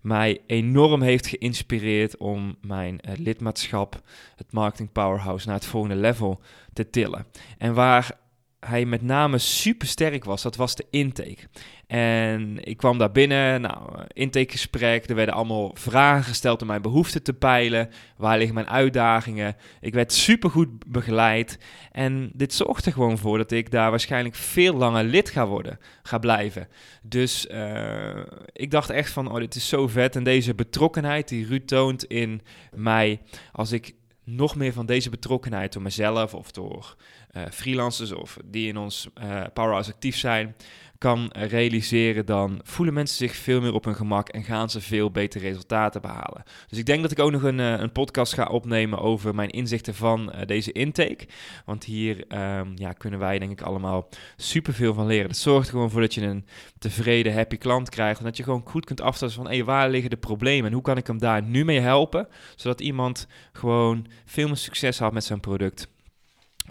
mij 0.00 0.40
enorm 0.46 1.02
heeft 1.02 1.26
geïnspireerd 1.26 2.16
om 2.16 2.56
mijn 2.60 3.00
uh, 3.08 3.12
lidmaatschap, 3.16 4.00
het 4.36 4.52
Marketing 4.52 4.92
Powerhouse, 4.92 5.46
naar 5.46 5.56
het 5.56 5.66
volgende 5.66 5.96
level 5.96 6.40
te 6.72 6.90
tillen. 6.90 7.26
En 7.58 7.74
waar 7.74 8.20
hij 8.66 8.84
met 8.84 9.02
name 9.02 9.38
super 9.38 9.88
sterk 9.88 10.24
was, 10.24 10.42
dat 10.42 10.56
was 10.56 10.74
de 10.74 10.86
intake. 10.90 11.48
En 11.86 12.64
ik 12.64 12.76
kwam 12.76 12.98
daar 12.98 13.12
binnen, 13.12 13.60
nou, 13.60 14.04
intakegesprek, 14.12 15.08
er 15.08 15.14
werden 15.14 15.34
allemaal 15.34 15.70
vragen 15.74 16.24
gesteld 16.24 16.60
om 16.60 16.66
mijn 16.66 16.82
behoeften 16.82 17.22
te 17.22 17.32
peilen. 17.32 17.90
Waar 18.16 18.36
liggen 18.36 18.54
mijn 18.54 18.68
uitdagingen? 18.68 19.56
Ik 19.80 19.94
werd 19.94 20.12
super 20.12 20.50
goed 20.50 20.68
begeleid. 20.86 21.58
En 21.90 22.30
dit 22.34 22.54
zorgt 22.54 22.86
er 22.86 22.92
gewoon 22.92 23.18
voor 23.18 23.38
dat 23.38 23.50
ik 23.50 23.70
daar 23.70 23.90
waarschijnlijk 23.90 24.34
veel 24.34 24.74
langer 24.74 25.04
lid 25.04 25.30
ga 25.30 25.46
worden, 25.46 25.78
ga 26.02 26.18
blijven. 26.18 26.68
Dus 27.02 27.46
uh, 27.46 28.22
ik 28.52 28.70
dacht 28.70 28.90
echt 28.90 29.12
van, 29.12 29.30
oh, 29.30 29.38
dit 29.38 29.54
is 29.54 29.68
zo 29.68 29.88
vet. 29.88 30.16
En 30.16 30.24
deze 30.24 30.54
betrokkenheid 30.54 31.28
die 31.28 31.46
Ruud 31.46 31.66
toont 31.66 32.04
in 32.04 32.42
mij, 32.74 33.20
als 33.52 33.72
ik 33.72 33.94
nog 34.24 34.56
meer 34.56 34.72
van 34.72 34.86
deze 34.86 35.10
betrokkenheid 35.10 35.72
door 35.72 35.82
mezelf 35.82 36.34
of 36.34 36.50
door 36.50 36.96
uh, 37.36 37.42
freelancers 37.50 38.12
of 38.12 38.36
die 38.44 38.68
in 38.68 38.76
ons 38.76 39.08
uh, 39.22 39.42
Powerhouse 39.52 39.92
actief 39.92 40.16
zijn, 40.16 40.56
kan 40.98 41.30
realiseren, 41.32 42.26
dan 42.26 42.60
voelen 42.62 42.94
mensen 42.94 43.16
zich 43.16 43.36
veel 43.36 43.60
meer 43.60 43.74
op 43.74 43.84
hun 43.84 43.94
gemak 43.94 44.28
en 44.28 44.44
gaan 44.44 44.70
ze 44.70 44.80
veel 44.80 45.10
betere 45.10 45.48
resultaten 45.48 46.00
behalen. 46.00 46.42
Dus 46.68 46.78
ik 46.78 46.86
denk 46.86 47.02
dat 47.02 47.10
ik 47.10 47.18
ook 47.18 47.30
nog 47.30 47.42
een, 47.42 47.58
uh, 47.58 47.78
een 47.78 47.92
podcast 47.92 48.34
ga 48.34 48.46
opnemen 48.46 48.98
over 48.98 49.34
mijn 49.34 49.50
inzichten 49.50 49.94
van 49.94 50.32
deze 50.46 50.72
intake. 50.72 51.26
Want 51.64 51.84
hier 51.84 52.16
um, 52.58 52.72
ja, 52.74 52.92
kunnen 52.92 53.18
wij 53.18 53.38
denk 53.38 53.50
ik 53.50 53.60
allemaal 53.60 54.08
superveel 54.36 54.94
van 54.94 55.06
leren. 55.06 55.26
Het 55.26 55.36
zorgt 55.36 55.68
gewoon 55.68 55.90
voor 55.90 56.00
dat 56.00 56.14
je 56.14 56.22
een 56.22 56.46
tevreden, 56.78 57.34
happy 57.34 57.56
klant 57.56 57.88
krijgt. 57.88 58.18
En 58.18 58.24
dat 58.24 58.36
je 58.36 58.42
gewoon 58.42 58.62
goed 58.64 58.84
kunt 58.84 59.00
aftasten 59.00 59.44
van 59.44 59.64
waar 59.64 59.90
liggen 59.90 60.10
de 60.10 60.16
problemen 60.16 60.66
en 60.66 60.72
hoe 60.72 60.82
kan 60.82 60.96
ik 60.96 61.06
hem 61.06 61.18
daar 61.18 61.42
nu 61.42 61.64
mee 61.64 61.80
helpen. 61.80 62.28
Zodat 62.56 62.80
iemand 62.80 63.26
gewoon 63.52 64.06
veel 64.24 64.46
meer 64.46 64.56
succes 64.56 64.98
had 64.98 65.12
met 65.12 65.24
zijn 65.24 65.40
product 65.40 65.88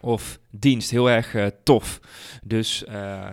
of 0.02 0.40
dienst. 0.50 0.90
Heel 0.90 1.10
erg 1.10 1.34
uh, 1.34 1.48
tof. 1.64 2.00
Dus 2.44 2.84
uh, 2.90 3.30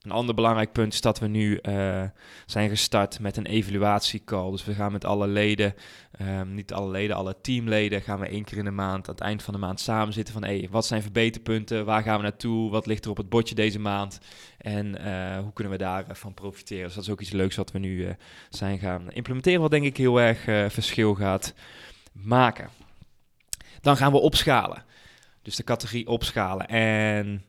een 0.00 0.10
ander 0.10 0.34
belangrijk 0.34 0.72
punt 0.72 0.92
is 0.92 1.00
dat 1.00 1.18
we 1.18 1.26
nu 1.26 1.58
uh, 1.62 2.02
zijn 2.46 2.68
gestart 2.68 3.20
met 3.20 3.36
een 3.36 3.46
evaluatiecall. 3.46 4.50
Dus 4.50 4.64
we 4.64 4.74
gaan 4.74 4.92
met 4.92 5.04
alle 5.04 5.26
leden, 5.26 5.74
um, 6.20 6.54
niet 6.54 6.72
alle 6.72 6.90
leden, 6.90 7.16
alle 7.16 7.36
teamleden, 7.40 8.02
gaan 8.02 8.20
we 8.20 8.28
één 8.28 8.44
keer 8.44 8.58
in 8.58 8.64
de 8.64 8.70
maand, 8.70 9.08
aan 9.08 9.14
het 9.14 9.24
eind 9.24 9.42
van 9.42 9.54
de 9.54 9.60
maand 9.60 9.80
samen 9.80 10.12
zitten 10.12 10.34
van 10.34 10.68
wat 10.70 10.86
zijn 10.86 11.02
verbeterpunten, 11.02 11.84
waar 11.84 12.02
gaan 12.02 12.16
we 12.16 12.22
naartoe, 12.22 12.70
wat 12.70 12.86
ligt 12.86 13.04
er 13.04 13.10
op 13.10 13.16
het 13.16 13.28
bordje 13.28 13.54
deze 13.54 13.78
maand 13.78 14.20
en 14.58 14.86
hoe 15.42 15.52
kunnen 15.52 15.72
we 15.72 15.78
daarvan 15.78 16.34
profiteren. 16.34 16.84
Dus 16.84 16.94
dat 16.94 17.04
is 17.04 17.10
ook 17.10 17.20
iets 17.20 17.30
leuks 17.30 17.56
wat 17.56 17.72
we 17.72 17.78
nu 17.78 18.16
zijn 18.50 18.78
gaan 18.78 19.10
implementeren, 19.10 19.60
wat 19.60 19.70
denk 19.70 19.84
ik 19.84 19.96
heel 19.96 20.20
erg 20.20 20.72
verschil 20.72 21.14
gaat 21.14 21.54
maken. 22.12 22.68
Dan 23.80 23.96
gaan 23.96 24.12
we 24.12 24.18
opschalen. 24.18 24.84
Dus 25.46 25.56
de 25.56 25.64
categorie 25.64 26.06
opschalen. 26.06 26.66
En 26.66 27.44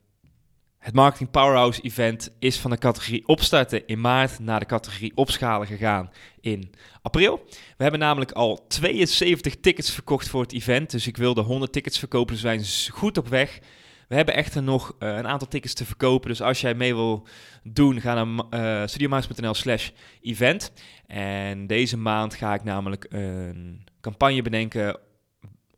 het 0.78 0.94
Marketing 0.94 1.32
Powerhouse 1.32 1.82
event 1.82 2.36
is 2.40 2.58
van 2.58 2.72
de 2.72 2.78
categorie 2.78 3.28
opstarten 3.28 3.88
in 3.88 4.02
maart 4.02 4.40
naar 4.40 4.60
de 4.60 4.66
categorie 4.66 5.12
opschalen 5.16 5.68
gegaan 5.68 6.12
in 6.42 6.74
april. 7.02 7.46
We 7.50 7.84
hebben 7.84 8.00
namelijk 8.00 8.32
al 8.32 8.66
72 8.68 9.60
tickets 9.60 9.92
verkocht 9.92 10.30
voor 10.30 10.42
het 10.42 10.54
event. 10.54 10.92
Dus 10.92 11.08
ik 11.08 11.18
wilde 11.18 11.42
100 11.42 11.72
tickets 11.72 12.00
verkopen. 12.00 12.34
Dus 12.34 12.44
we 12.44 12.60
zijn 12.64 12.94
goed 12.94 13.18
op 13.18 13.28
weg. 13.28 13.60
We 14.08 14.16
hebben 14.16 14.36
echter 14.36 14.64
nog 14.64 14.96
een 15.00 15.28
aantal 15.28 15.48
tickets 15.48 15.74
te 15.74 15.86
verkopen. 15.86 16.30
Dus 16.30 16.42
als 16.42 16.62
jij 16.62 16.74
mee 16.74 16.96
wil 16.96 17.28
doen, 17.64 18.02
ga 18.02 18.24
naar 18.24 18.46
uh, 18.82 18.88
studiomax.nl 18.88 19.54
slash 19.54 19.90
event. 20.22 20.72
En 21.08 21.68
deze 21.68 21.98
maand 21.98 22.36
ga 22.36 22.54
ik 22.54 22.64
namelijk 22.64 23.06
een 23.10 23.84
campagne 24.02 24.42
bedenken 24.42 25.00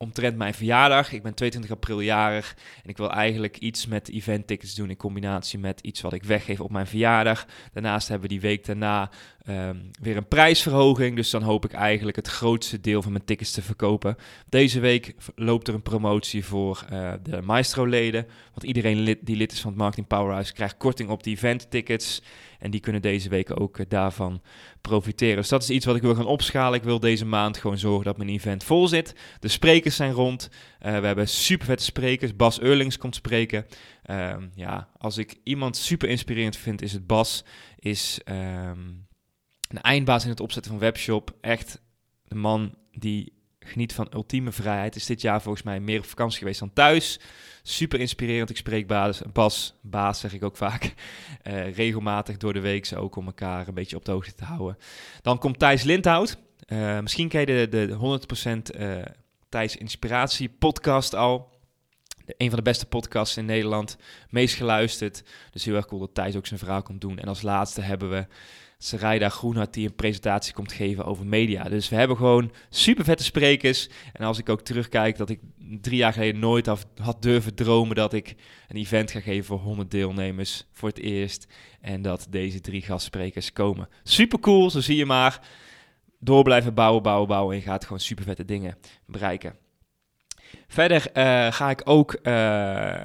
omtrent 0.04 0.38
mijn 0.38 0.54
verjaardag. 0.54 1.12
Ik 1.12 1.24
ben 1.24 1.34
22 1.34 1.72
april 1.72 2.00
jarig 2.00 2.56
en 2.84 2.90
ik 2.90 2.98
wil 2.98 3.12
eigenlijk 3.12 3.58
iets 3.58 3.88
met 3.88 4.10
event 4.10 4.48
tickets 4.48 4.76
doen 4.76 4.90
in 4.90 4.98
combinatie 4.98 5.60
met 5.60 5.80
iets 5.82 6.02
wat 6.02 6.14
ik 6.14 6.24
weggeef 6.24 6.60
op 6.60 6.72
mijn 6.72 6.88
verjaardag. 6.88 7.46
Daarnaast 7.74 8.08
hebben 8.08 8.28
we 8.28 8.34
die 8.34 8.42
week 8.42 8.66
daarna 8.66 9.10
Ehm, 9.46 9.78
weer 10.02 10.18
een 10.18 10.28
prijsverhoging. 10.28 11.16
Dus 11.16 11.30
dan 11.30 11.42
hoop 11.42 11.66
ik 11.66 11.72
eigenlijk 11.72 12.16
het 12.16 12.28
grootste 12.28 12.82
deel 12.82 13.02
van 13.02 13.12
mijn 13.12 13.26
tickets 13.26 13.52
te 13.52 13.62
verkopen. 13.62 14.16
Deze 14.50 14.80
week 14.80 15.16
loopt 15.36 15.68
er 15.68 15.74
een 15.74 15.82
promotie 15.82 16.46
voor 16.46 16.86
uh, 16.92 17.14
de 17.24 17.42
Maestro-leden. 17.42 18.28
Want 18.54 18.64
iedereen 18.64 19.18
die 19.22 19.36
lid 19.36 19.52
is 19.52 19.62
van 19.62 19.70
het 19.70 19.80
Marketing 19.80 20.08
Powerhouse 20.08 20.54
krijgt 20.54 20.78
korting 20.78 21.10
op 21.10 21.24
die 21.24 21.36
event-tickets. 21.36 22.22
En 22.60 22.72
die 22.72 22.80
kunnen 22.80 23.02
deze 23.02 23.30
week 23.30 23.60
ook 23.60 23.78
uh, 23.78 23.86
daarvan 23.90 24.42
profiteren. 24.82 25.36
Dus 25.36 25.50
dat 25.50 25.62
is 25.62 25.70
iets 25.70 25.86
wat 25.86 25.96
ik 25.96 26.02
wil 26.02 26.16
gaan 26.16 26.26
opschalen. 26.26 26.78
Ik 26.78 26.84
wil 26.84 27.00
deze 27.00 27.26
maand 27.26 27.58
gewoon 27.58 27.78
zorgen 27.78 28.06
dat 28.06 28.18
mijn 28.18 28.30
event 28.30 28.64
vol 28.64 28.88
zit. 28.88 29.16
De 29.40 29.48
sprekers 29.48 29.96
zijn 29.96 30.12
rond. 30.12 30.50
Uh, 30.86 31.00
we 31.00 31.06
hebben 31.06 31.28
super 31.28 31.66
vette 31.66 31.84
sprekers. 31.84 32.36
Bas 32.36 32.60
Eurlings 32.60 32.98
komt 32.98 33.16
spreken. 33.16 33.66
Ehm, 34.04 34.48
ja, 34.56 34.90
als 34.98 35.18
ik 35.18 35.36
iemand 35.44 35.78
super 35.78 36.10
inspirerend 36.10 36.58
vind, 36.58 36.82
is 36.82 36.94
het 36.94 37.08
Bas. 37.08 37.44
Is... 37.80 38.20
Um, 38.26 39.08
een 39.70 39.82
eindbaas 39.82 40.24
in 40.24 40.30
het 40.30 40.40
opzetten 40.40 40.72
van 40.72 40.80
webshop. 40.80 41.34
Echt 41.42 41.82
de 42.24 42.36
man 42.36 42.76
die 42.92 43.34
geniet 43.60 43.94
van 43.94 44.08
ultieme 44.14 44.52
vrijheid. 44.52 44.96
Is 44.96 45.06
dit 45.06 45.22
jaar 45.22 45.42
volgens 45.42 45.64
mij 45.64 45.80
meer 45.80 46.00
op 46.00 46.06
vakantie 46.06 46.38
geweest 46.38 46.60
dan 46.60 46.74
thuis. 46.74 47.20
Super 47.64 48.00
inspirerend. 48.00 48.50
Ik 48.50 48.58
spreek 48.58 48.88
Bas, 48.88 49.22
Bas 49.34 49.74
baas 49.82 50.20
zeg 50.20 50.34
ik 50.34 50.44
ook 50.44 50.58
vaak, 50.58 50.94
uh, 51.48 51.74
regelmatig 51.76 52.38
door 52.38 52.54
de 52.54 52.60
week. 52.60 52.92
Ook 52.96 53.16
om 53.16 53.26
elkaar 53.26 53.68
een 53.68 53.74
beetje 53.74 53.96
op 53.96 54.06
de 54.06 54.12
hoogte 54.12 54.36
te 54.36 54.44
houden. 54.44 54.78
Dan 55.22 55.38
komt 55.38 55.60
Thijs 55.60 55.84
Lindhout. 55.84 56.38
Uh, 56.68 57.00
misschien 57.00 57.30
ken 57.30 57.40
je 57.40 57.68
de, 57.68 57.68
de 57.70 58.20
100% 58.74 58.80
uh, 58.80 59.02
Thijs 59.50 59.76
Inspiratie 59.76 60.50
podcast 60.50 61.16
al. 61.16 61.58
De, 62.26 62.36
een 62.38 62.48
van 62.48 62.58
de 62.58 62.64
beste 62.64 62.86
podcasts 62.86 63.38
in 63.38 63.46
Nederland. 63.46 63.98
Meest 64.30 64.56
geluisterd. 64.56 65.24
Dus 65.52 65.66
heel 65.66 65.76
erg 65.76 65.86
cool 65.86 66.00
dat 66.00 66.14
Thijs 66.14 66.36
ook 66.36 66.48
zijn 66.48 66.60
verhaal 66.60 66.82
komt 66.82 67.02
doen. 67.02 67.20
En 67.20 67.28
als 67.28 67.42
laatste 67.42 67.82
hebben 67.82 68.10
we 68.10 68.28
Sarayda 68.82 69.30
Groenhart 69.30 69.74
die 69.74 69.88
een 69.88 69.96
presentatie 69.96 70.54
komt 70.54 70.72
geven 70.72 71.06
over 71.06 71.26
media. 71.26 71.64
Dus 71.64 71.90
we 71.90 71.96
hebben 71.96 72.18
gewoon 72.18 72.52
super 72.70 73.04
vette 73.04 73.24
sprekers. 73.24 73.90
En 74.14 74.26
als 74.26 74.38
ik 74.38 74.50
ook 74.50 74.62
terugkijk 74.62 75.18
dat 75.18 75.30
ik 75.30 75.40
drie 75.82 75.98
jaar 75.98 76.14
geleden 76.14 76.40
nooit 76.40 76.66
had 77.02 77.22
durven 77.22 77.56
dromen 77.56 77.96
dat 77.96 78.14
ik 78.14 78.36
een 78.68 78.78
event 78.78 79.12
ga 79.12 79.20
geven 79.20 79.46
voor 79.46 79.60
100 79.60 79.92
deelnemers 79.92 80.66
voor 80.72 80.90
het 80.90 81.00
eerst. 81.00 81.48
En 81.82 82.02
dat 82.02 82.28
deze 82.30 82.62
drie 82.62 82.82
gastsprekers 82.82 83.54
komen. 83.54 83.90
Super 84.04 84.40
cool, 84.40 84.70
zo 84.70 84.80
zie 84.80 84.98
je 84.98 85.06
maar. 85.06 85.40
Door 86.20 86.44
blijven 86.44 86.74
bouwen, 86.74 87.04
bouwen, 87.04 87.28
bouwen. 87.28 87.56
En 87.56 87.62
je 87.62 87.68
gaat 87.68 87.84
gewoon 87.84 88.00
super 88.00 88.24
vette 88.24 88.46
dingen 88.46 88.78
bereiken. 89.06 89.56
Verder 90.68 91.08
uh, 91.14 91.52
ga 91.52 91.70
ik 91.70 91.82
ook 91.84 92.20
uh, 92.24 92.96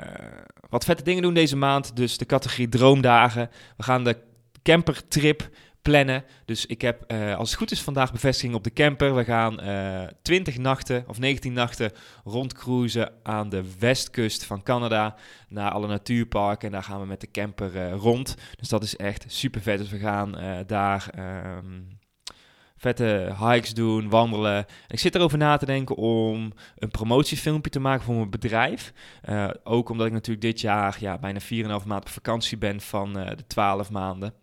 wat 0.69 0.85
vette 0.85 1.03
dingen 1.03 1.23
doen 1.23 1.35
deze 1.35 1.57
maand. 1.57 1.97
Dus 1.97 2.19
de 2.19 2.27
categorie 2.27 2.69
Droomdagen. 2.69 3.51
We 3.77 3.83
gaan 3.83 4.05
de 4.05 4.33
campertrip 4.65 5.51
plannen. 5.85 6.25
Dus 6.45 6.67
ik 6.67 6.81
heb, 6.81 7.13
uh, 7.13 7.37
als 7.37 7.49
het 7.49 7.59
goed 7.59 7.71
is, 7.71 7.83
vandaag 7.83 8.13
bevestiging 8.13 8.55
op 8.55 8.65
de 8.65 8.73
camper. 8.73 9.15
We 9.15 9.25
gaan 9.25 9.61
uh, 9.61 10.03
eh, 10.03 10.11
20 10.23 10.59
nachten 10.59 11.05
of 11.07 11.19
19 11.19 11.53
nachten 11.53 11.93
rondcruisen 12.25 13.13
aan 13.23 13.49
de 13.49 13.65
westkust 13.79 14.45
van 14.45 14.63
Canada. 14.63 15.17
Naar 15.49 15.71
alle 15.71 15.87
natuurparken. 15.87 16.67
En 16.67 16.73
daar 16.73 16.83
gaan 16.83 17.01
we 17.01 17.07
met 17.07 17.21
de 17.21 17.31
camper 17.31 17.75
uh, 17.75 17.93
rond. 17.93 18.37
Dus 18.57 18.69
dat 18.69 18.83
is 18.83 18.97
echt 18.97 19.25
super 19.27 19.61
vet. 19.61 19.79
Dus 19.79 19.91
we 19.91 19.99
gaan 19.99 20.65
daar 20.67 21.11
um, 21.59 21.99
vette 22.77 23.35
hikes 23.39 23.75
doen, 23.75 24.09
wandelen. 24.09 24.57
En 24.57 24.67
ik 24.89 24.99
zit 24.99 25.15
erover 25.15 25.39
na 25.39 25.57
te 25.57 25.67
denken 25.67 25.97
om 25.97 26.53
een 26.79 26.91
promotiefilmpje 26.91 27.71
te 27.71 27.81
maken 27.81 28.05
voor 28.05 28.15
mijn 28.15 28.31
bedrijf. 28.31 28.93
ook 29.65 29.89
omdat 29.89 30.07
ik 30.07 30.13
natuurlijk 30.13 30.47
dit 30.47 30.61
jaar 30.61 30.97
ja, 31.01 31.19
bijna 31.19 31.41
4,5 31.41 31.47
maanden 31.49 31.97
op 31.97 32.09
vakantie 32.09 32.59
ben 32.59 32.81
van 32.81 33.13
de 33.13 33.47
12 33.47 33.91
maanden 33.91 34.35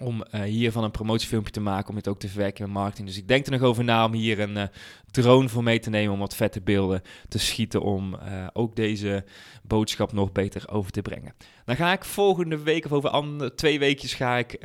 om 0.00 0.24
uh, 0.34 0.42
hiervan 0.42 0.84
een 0.84 0.90
promotiefilmpje 0.90 1.52
te 1.52 1.60
maken, 1.60 1.90
om 1.90 1.96
het 1.96 2.08
ook 2.08 2.18
te 2.18 2.28
verwerken 2.28 2.64
in 2.64 2.70
marketing. 2.70 3.08
Dus 3.08 3.16
ik 3.16 3.28
denk 3.28 3.46
er 3.46 3.52
nog 3.52 3.62
over 3.62 3.84
na 3.84 4.04
om 4.04 4.12
hier 4.12 4.40
een 4.40 4.56
uh, 4.56 4.62
drone 5.10 5.48
voor 5.48 5.62
mee 5.62 5.78
te 5.78 5.90
nemen, 5.90 6.12
om 6.12 6.18
wat 6.18 6.36
vette 6.36 6.60
beelden 6.60 7.02
te 7.28 7.38
schieten, 7.38 7.82
om 7.82 8.14
uh, 8.14 8.46
ook 8.52 8.76
deze 8.76 9.24
boodschap 9.62 10.12
nog 10.12 10.32
beter 10.32 10.70
over 10.70 10.90
te 10.90 11.02
brengen. 11.02 11.34
Dan 11.64 11.76
ga 11.76 11.92
ik 11.92 12.04
volgende 12.04 12.62
week, 12.62 12.84
of 12.84 12.92
over 12.92 13.10
andere, 13.10 13.54
twee 13.54 13.78
weekjes, 13.78 14.14
ga 14.14 14.36
ik 14.36 14.56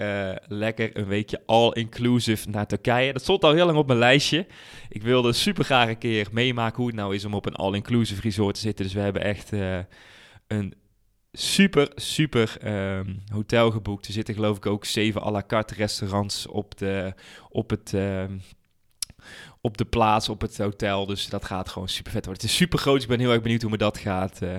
lekker 0.48 0.98
een 0.98 1.06
weekje 1.06 1.42
all-inclusive 1.46 2.50
naar 2.50 2.68
Turkije. 2.68 3.14
Dat 3.14 3.22
stond 3.22 3.44
al 3.44 3.54
heel 3.54 3.66
lang 3.66 3.78
op 3.78 3.88
mijn 3.88 4.00
lijstje. 4.00 4.48
Ik 4.90 5.04
wilde 5.04 5.34
super 5.34 5.64
graag 5.64 5.90
een 5.90 5.98
keer 5.98 6.28
meemaken 6.32 6.78
hoe 6.78 6.88
het 6.88 6.96
nou 6.96 7.16
is 7.16 7.26
om 7.26 7.34
op 7.34 7.46
een 7.46 7.56
all-inclusive 7.56 8.22
resort 8.22 8.56
te 8.56 8.62
zitten. 8.62 8.86
Dus 8.86 8.94
we 8.94 9.00
hebben 9.00 9.24
echt 9.24 9.52
een 10.48 10.74
super, 11.38 11.92
super 11.96 12.58
um, 12.98 13.22
hotel 13.32 13.72
geboekt. 13.72 14.08
Er 14.08 14.14
zitten 14.14 14.34
geloof 14.34 14.58
ik 14.58 14.66
ook 14.66 14.86
zeven 14.86 15.22
à 15.22 15.32
la 15.32 15.44
carte 15.48 15.74
restaurants 15.74 16.48
op, 16.48 16.78
de, 16.78 17.14
op, 17.50 17.70
het, 17.70 17.94
um, 17.94 18.42
op 19.62 19.78
de 19.78 19.86
plaats, 19.86 20.30
op 20.30 20.42
het 20.42 20.58
hotel. 20.58 21.06
Dus 21.06 21.30
dat 21.30 21.46
gaat 21.46 21.70
gewoon 21.70 21.88
super 21.88 22.12
vet 22.12 22.26
worden. 22.26 22.42
Het 22.42 22.52
is 22.52 22.58
super 22.58 22.80
groot. 22.80 23.02
Ik 23.02 23.08
ben 23.08 23.20
heel 23.20 23.32
erg 23.32 23.42
benieuwd 23.42 23.62
hoe 23.62 23.72
me 23.72 23.78
dat 23.78 23.98
gaat 23.98 24.40
uh, 24.44 24.50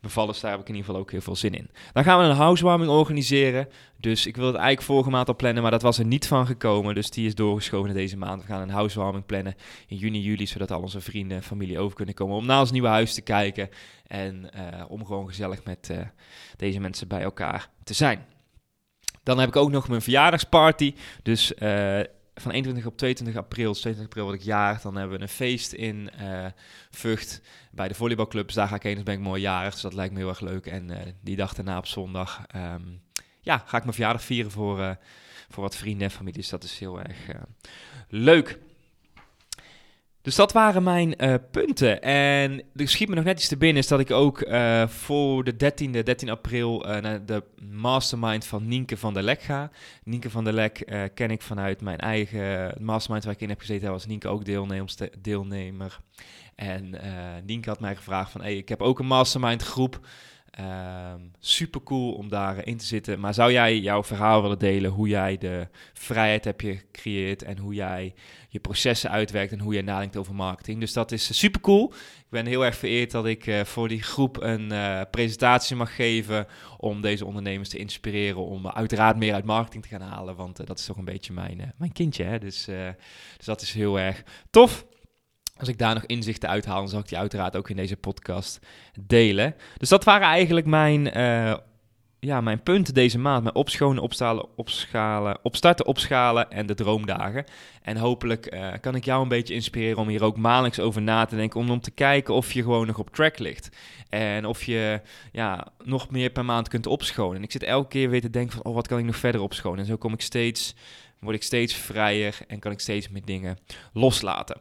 bevallen. 0.00 0.32
Dus 0.32 0.40
daar 0.40 0.50
heb 0.50 0.60
ik 0.60 0.68
in 0.68 0.74
ieder 0.74 0.86
geval 0.86 1.02
ook 1.02 1.10
heel 1.10 1.20
veel 1.20 1.36
zin 1.36 1.54
in. 1.54 1.70
Dan 1.92 2.04
gaan 2.04 2.18
we 2.18 2.24
een 2.24 2.36
housewarming 2.36 2.90
organiseren. 2.90 3.68
Dus 4.00 4.26
ik 4.26 4.36
wilde 4.36 4.52
het 4.52 4.60
eigenlijk 4.60 4.90
vorige 4.90 5.10
maand 5.10 5.28
al 5.28 5.36
plannen, 5.36 5.62
maar 5.62 5.70
dat 5.70 5.82
was 5.82 5.98
er 5.98 6.04
niet 6.04 6.26
van 6.26 6.46
gekomen. 6.46 6.94
Dus 6.94 7.10
die 7.10 7.26
is 7.26 7.34
doorgeschoven 7.34 7.86
naar 7.86 7.96
deze 7.96 8.16
maand. 8.16 8.40
We 8.40 8.46
gaan 8.46 8.60
een 8.60 8.70
housewarming 8.70 9.26
plannen 9.26 9.54
in 9.86 9.96
juni, 9.96 10.20
juli, 10.20 10.46
zodat 10.46 10.70
al 10.70 10.80
onze 10.80 11.00
vrienden 11.00 11.36
en 11.36 11.42
familie 11.42 11.78
over 11.78 11.96
kunnen 11.96 12.14
komen 12.14 12.36
om 12.36 12.46
naar 12.46 12.60
ons 12.60 12.70
nieuwe 12.70 12.88
huis 12.88 13.14
te 13.14 13.22
kijken. 13.22 13.68
En 14.06 14.50
uh, 14.56 14.84
om 14.88 15.06
gewoon 15.06 15.28
gezellig 15.28 15.64
met 15.64 15.88
uh, 15.90 15.98
deze 16.56 16.80
mensen 16.80 17.08
bij 17.08 17.22
elkaar 17.22 17.68
te 17.84 17.94
zijn. 17.94 18.26
Dan 19.22 19.38
heb 19.38 19.48
ik 19.48 19.56
ook 19.56 19.70
nog 19.70 19.88
mijn 19.88 20.02
verjaardagsparty. 20.02 20.94
Dus 21.22 21.52
van 22.40 22.52
21 22.52 22.86
op 22.86 22.96
22 22.96 23.36
april, 23.36 23.72
22 23.72 24.04
april 24.04 24.24
word 24.24 24.36
ik 24.36 24.44
jarig. 24.46 24.80
Dan 24.80 24.96
hebben 24.96 25.16
we 25.16 25.22
een 25.22 25.28
feest 25.28 25.72
in 25.72 26.10
uh, 26.20 26.46
Vught 26.90 27.42
bij 27.70 27.88
de 27.88 27.94
volleybalclubs. 27.94 28.54
Daar 28.54 28.68
ga 28.68 28.74
ik 28.74 28.82
heen, 28.82 29.04
dus 29.04 29.18
mooi 29.18 29.40
jarig. 29.40 29.72
Dus 29.72 29.82
dat 29.82 29.94
lijkt 29.94 30.12
me 30.12 30.18
heel 30.18 30.28
erg 30.28 30.40
leuk. 30.40 30.66
En 30.66 30.90
uh, 30.90 30.98
die 31.20 31.36
dag 31.36 31.54
daarna 31.54 31.78
op 31.78 31.86
zondag, 31.86 32.42
um, 32.56 33.02
ja, 33.40 33.58
ga 33.58 33.76
ik 33.76 33.82
mijn 33.82 33.94
verjaardag 33.94 34.22
vieren 34.22 34.50
voor, 34.50 34.78
uh, 34.78 34.90
voor 35.48 35.62
wat 35.62 35.76
vrienden 35.76 36.06
en 36.06 36.10
familie. 36.10 36.40
Dus 36.40 36.48
dat 36.48 36.64
is 36.64 36.78
heel 36.78 37.00
erg 37.00 37.16
leuk. 38.08 38.58
Dus 40.26 40.34
dat 40.34 40.52
waren 40.52 40.82
mijn 40.82 41.14
uh, 41.18 41.34
punten. 41.50 42.02
En 42.02 42.62
er 42.74 42.88
schiet 42.88 43.08
me 43.08 43.14
nog 43.14 43.24
net 43.24 43.38
iets 43.38 43.48
te 43.48 43.56
binnen, 43.56 43.82
is 43.82 43.88
dat 43.88 44.00
ik 44.00 44.10
ook 44.10 44.46
uh, 44.46 44.86
voor 44.86 45.44
de 45.44 45.52
13e, 45.52 46.02
13 46.02 46.30
april, 46.30 46.88
uh, 46.88 46.96
naar 46.96 47.26
de 47.26 47.42
mastermind 47.70 48.46
van 48.46 48.68
Nienke 48.68 48.96
van 48.96 49.14
der 49.14 49.22
Lek 49.22 49.42
ga. 49.42 49.70
Nienke 50.04 50.30
van 50.30 50.44
der 50.44 50.52
Lek 50.52 50.84
ken 51.14 51.30
ik 51.30 51.42
vanuit 51.42 51.80
mijn 51.80 51.98
eigen 51.98 52.74
mastermind 52.80 53.24
waar 53.24 53.34
ik 53.34 53.40
in 53.40 53.48
heb 53.48 53.60
gezeten. 53.60 53.82
Daar 53.82 53.92
was 53.92 54.06
Nienke 54.06 54.28
ook 54.28 54.44
deelnemer. 55.20 55.98
En 56.54 56.94
Nienke 57.44 57.68
had 57.68 57.80
mij 57.80 57.96
gevraagd 57.96 58.30
van, 58.30 58.40
hey, 58.40 58.56
ik 58.56 58.68
heb 58.68 58.82
ook 58.82 58.98
een 58.98 59.06
mastermind 59.06 59.62
groep. 59.62 60.00
Um, 60.60 61.30
super 61.38 61.82
cool 61.82 62.12
om 62.12 62.28
daarin 62.28 62.76
te 62.76 62.84
zitten. 62.84 63.20
Maar 63.20 63.34
zou 63.34 63.52
jij 63.52 63.78
jouw 63.78 64.04
verhaal 64.04 64.42
willen 64.42 64.58
delen? 64.58 64.90
Hoe 64.90 65.08
jij 65.08 65.38
de 65.38 65.68
vrijheid 65.92 66.44
hebt 66.44 66.62
gecreëerd 66.62 67.42
en 67.42 67.58
hoe 67.58 67.74
jij 67.74 68.14
je 68.48 68.60
processen 68.60 69.10
uitwerkt 69.10 69.52
en 69.52 69.60
hoe 69.60 69.72
jij 69.72 69.82
nadenkt 69.82 70.16
over 70.16 70.34
marketing. 70.34 70.80
Dus 70.80 70.92
dat 70.92 71.12
is 71.12 71.38
super 71.38 71.60
cool. 71.60 71.92
Ik 72.18 72.30
ben 72.30 72.46
heel 72.46 72.64
erg 72.64 72.76
vereerd 72.76 73.10
dat 73.10 73.26
ik 73.26 73.46
uh, 73.46 73.64
voor 73.64 73.88
die 73.88 74.02
groep 74.02 74.42
een 74.42 74.72
uh, 74.72 75.00
presentatie 75.10 75.76
mag 75.76 75.94
geven 75.94 76.46
om 76.78 77.00
deze 77.00 77.24
ondernemers 77.24 77.68
te 77.68 77.78
inspireren 77.78 78.44
om 78.46 78.68
uiteraard 78.68 79.16
meer 79.16 79.34
uit 79.34 79.44
marketing 79.44 79.82
te 79.82 79.88
gaan 79.88 80.08
halen. 80.08 80.36
Want 80.36 80.66
dat 80.66 80.78
is 80.78 80.84
toch 80.84 80.96
een 80.96 81.04
beetje 81.04 81.32
mijn, 81.32 81.72
mijn 81.76 81.92
kindje. 81.92 82.24
Hè? 82.24 82.38
Dus, 82.38 82.64
dus 83.36 83.44
dat 83.44 83.62
is 83.62 83.72
heel 83.72 83.98
erg 83.98 84.22
tof. 84.50 84.86
Als 85.58 85.68
ik 85.68 85.78
daar 85.78 85.94
nog 85.94 86.04
inzichten 86.04 86.48
uithaal, 86.48 86.78
dan 86.78 86.88
zal 86.88 87.00
ik 87.00 87.08
die 87.08 87.18
uiteraard 87.18 87.56
ook 87.56 87.70
in 87.70 87.76
deze 87.76 87.96
podcast 87.96 88.58
delen. 89.00 89.54
Dus 89.78 89.88
dat 89.88 90.04
waren 90.04 90.26
eigenlijk 90.26 90.66
mijn, 90.66 91.18
uh, 91.18 91.56
ja, 92.20 92.40
mijn 92.40 92.62
punten 92.62 92.94
deze 92.94 93.18
maand. 93.18 93.42
Mijn 93.42 93.54
opschonen, 93.54 94.02
opstalen, 94.02 94.46
opschalen, 94.56 95.38
opstarten, 95.42 95.86
opschalen 95.86 96.50
en 96.50 96.66
de 96.66 96.74
droomdagen. 96.74 97.44
En 97.82 97.96
hopelijk 97.96 98.54
uh, 98.54 98.72
kan 98.80 98.94
ik 98.94 99.04
jou 99.04 99.22
een 99.22 99.28
beetje 99.28 99.54
inspireren 99.54 99.98
om 99.98 100.08
hier 100.08 100.24
ook 100.24 100.36
maandelijks 100.36 100.80
over 100.80 101.02
na 101.02 101.24
te 101.24 101.36
denken. 101.36 101.60
Om, 101.60 101.70
om 101.70 101.80
te 101.80 101.90
kijken 101.90 102.34
of 102.34 102.52
je 102.52 102.62
gewoon 102.62 102.86
nog 102.86 102.98
op 102.98 103.10
track 103.10 103.38
ligt. 103.38 103.68
En 104.08 104.46
of 104.46 104.64
je 104.64 105.00
ja, 105.32 105.66
nog 105.84 106.10
meer 106.10 106.30
per 106.30 106.44
maand 106.44 106.68
kunt 106.68 106.86
opschonen. 106.86 107.36
En 107.36 107.42
ik 107.42 107.52
zit 107.52 107.62
elke 107.62 107.88
keer 107.88 108.10
weer 108.10 108.20
te 108.20 108.30
denken 108.30 108.52
van, 108.52 108.64
oh, 108.64 108.74
wat 108.74 108.88
kan 108.88 108.98
ik 108.98 109.04
nog 109.04 109.16
verder 109.16 109.40
opschonen? 109.40 109.78
En 109.78 109.86
zo 109.86 109.96
kom 109.96 110.12
ik 110.12 110.20
steeds, 110.20 110.74
word 111.20 111.36
ik 111.36 111.42
steeds 111.42 111.74
vrijer 111.74 112.38
en 112.46 112.58
kan 112.58 112.72
ik 112.72 112.80
steeds 112.80 113.08
meer 113.08 113.24
dingen 113.24 113.58
loslaten. 113.92 114.60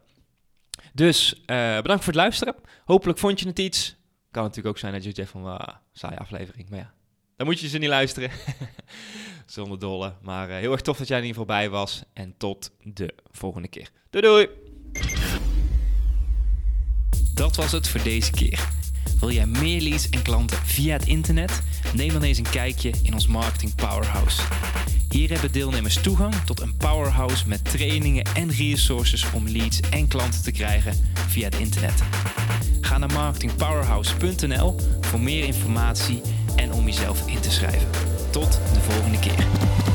Dus 0.93 1.33
uh, 1.33 1.75
bedankt 1.75 2.03
voor 2.03 2.13
het 2.13 2.21
luisteren. 2.21 2.55
Hopelijk 2.85 3.19
vond 3.19 3.39
je 3.39 3.47
het 3.47 3.59
iets. 3.59 3.95
Kan 4.31 4.43
natuurlijk 4.43 4.75
ook 4.75 4.79
zijn 4.79 4.93
dat 4.93 5.03
je 5.03 5.11
zegt 5.13 5.31
van, 5.31 5.47
uh, 5.47 5.59
saaie 5.93 6.17
aflevering. 6.17 6.69
Maar 6.69 6.79
ja, 6.79 6.93
dan 7.37 7.47
moet 7.47 7.59
je 7.59 7.67
ze 7.67 7.77
niet 7.77 7.89
luisteren. 7.89 8.31
Zonder 9.45 9.79
dolle. 9.79 10.13
Maar 10.21 10.49
heel 10.49 10.71
erg 10.71 10.81
tof 10.81 10.97
dat 10.97 11.07
jij 11.07 11.17
in 11.17 11.25
ieder 11.25 11.41
geval 11.41 11.57
bij 11.57 11.69
was. 11.69 12.03
En 12.13 12.37
tot 12.37 12.71
de 12.83 13.13
volgende 13.31 13.67
keer. 13.67 13.89
Doei 14.09 14.25
doei! 14.25 14.47
Dat 17.33 17.55
was 17.55 17.71
het 17.71 17.87
voor 17.87 18.03
deze 18.03 18.31
keer. 18.31 18.69
Wil 19.19 19.31
jij 19.31 19.45
meer 19.45 19.81
leads 19.81 20.09
en 20.09 20.21
klanten 20.21 20.57
via 20.57 20.93
het 20.93 21.07
internet? 21.07 21.61
Neem 21.93 22.13
dan 22.13 22.23
eens 22.23 22.37
een 22.37 22.49
kijkje 22.49 22.93
in 23.03 23.13
ons 23.13 23.27
Marketing 23.27 23.75
Powerhouse. 23.75 24.41
Hier 25.15 25.31
hebben 25.31 25.51
deelnemers 25.51 26.01
toegang 26.01 26.33
tot 26.45 26.61
een 26.61 26.77
powerhouse 26.77 27.47
met 27.47 27.63
trainingen 27.63 28.25
en 28.33 28.51
resources 28.51 29.31
om 29.31 29.47
leads 29.47 29.79
en 29.79 30.07
klanten 30.07 30.43
te 30.43 30.51
krijgen 30.51 30.93
via 31.27 31.45
het 31.45 31.55
internet. 31.55 32.03
Ga 32.81 32.97
naar 32.97 33.11
marketingpowerhouse.nl 33.13 34.75
voor 35.01 35.19
meer 35.19 35.43
informatie 35.43 36.21
en 36.55 36.71
om 36.71 36.85
jezelf 36.85 37.27
in 37.27 37.39
te 37.39 37.51
schrijven. 37.51 37.87
Tot 38.31 38.59
de 38.73 38.79
volgende 38.79 39.19
keer. 39.19 39.94